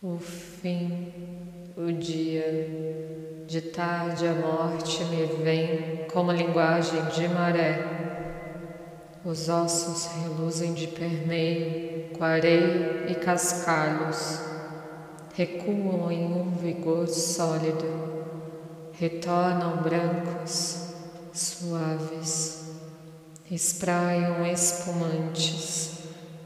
[0.00, 1.12] O fim,
[1.76, 7.82] o dia de tarde a morte me vem como linguagem de maré.
[9.24, 14.40] Os ossos reluzem de permeio, com areia e cascalhos.
[15.34, 17.86] Recuam em um vigor sólido.
[18.92, 20.88] Retornam brancos,
[21.32, 22.64] suaves.
[23.50, 26.00] Espraiam espumantes.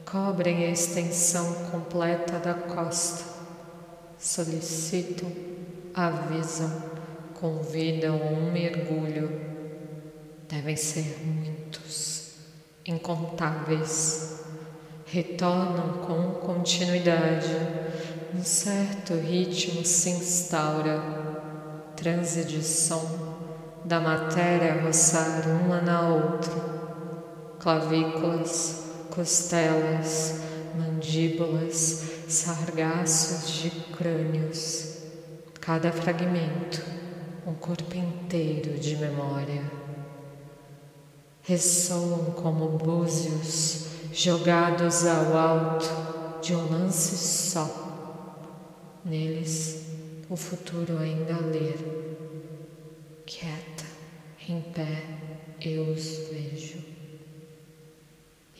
[0.09, 3.25] Cobrem a extensão completa da costa.
[4.17, 5.52] Solicitam,
[5.95, 6.93] avisam
[7.43, 9.29] convidam um mergulho.
[10.49, 12.35] Devem ser muitos,
[12.87, 14.45] incontáveis.
[15.07, 17.49] Retornam com continuidade.
[18.33, 21.03] Um certo ritmo se instaura.
[21.97, 23.35] Transe de som
[23.85, 26.53] da matéria roçar uma na outra.
[27.59, 30.41] Clavículas, costelas,
[30.79, 35.02] mandíbulas, sargaços de crânios.
[35.63, 36.83] Cada fragmento
[37.47, 39.63] um corpo inteiro de memória.
[41.43, 48.99] Ressoam como búzios jogados ao alto de um lance só.
[49.05, 49.87] Neles,
[50.29, 51.79] o futuro ainda ler.
[53.25, 53.87] Quieta,
[54.49, 55.05] em pé,
[55.61, 56.79] eu os vejo.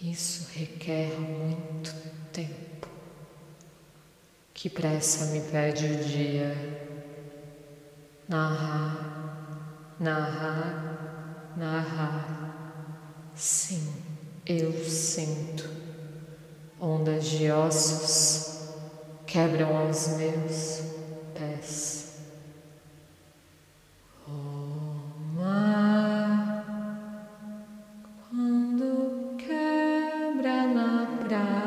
[0.01, 1.93] Isso requer muito
[2.33, 2.87] tempo.
[4.55, 6.82] Que pressa me pede o dia
[8.29, 12.43] narrar, narrar, narrar.
[13.35, 13.93] Sim,
[14.47, 15.69] eu sinto.
[16.81, 18.53] Ondas de ossos
[19.27, 20.83] quebram aos meus
[21.35, 22.19] pés.
[24.27, 25.45] Roma,
[28.29, 31.62] quando quebra na praia.